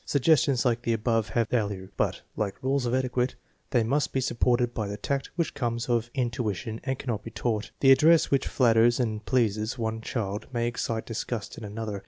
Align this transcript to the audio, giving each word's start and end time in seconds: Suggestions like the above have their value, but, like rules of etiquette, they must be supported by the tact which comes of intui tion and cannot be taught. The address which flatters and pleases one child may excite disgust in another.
Suggestions 0.03 0.65
like 0.65 0.81
the 0.81 0.93
above 0.93 1.29
have 1.29 1.47
their 1.49 1.59
value, 1.61 1.89
but, 1.95 2.23
like 2.35 2.63
rules 2.63 2.87
of 2.87 2.93
etiquette, 2.95 3.35
they 3.69 3.83
must 3.83 4.11
be 4.11 4.19
supported 4.19 4.73
by 4.73 4.87
the 4.87 4.97
tact 4.97 5.29
which 5.35 5.53
comes 5.53 5.87
of 5.89 6.11
intui 6.13 6.55
tion 6.55 6.81
and 6.83 6.97
cannot 6.97 7.21
be 7.21 7.29
taught. 7.29 7.69
The 7.81 7.91
address 7.91 8.31
which 8.31 8.47
flatters 8.47 8.99
and 8.99 9.23
pleases 9.23 9.77
one 9.77 10.01
child 10.01 10.47
may 10.51 10.65
excite 10.67 11.05
disgust 11.05 11.55
in 11.55 11.63
another. 11.63 11.99